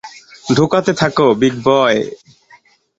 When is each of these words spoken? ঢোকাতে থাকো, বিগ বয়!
ঢোকাতে 0.55 0.91
থাকো, 0.93 1.25
বিগ 1.41 1.55
বয়! 1.63 1.99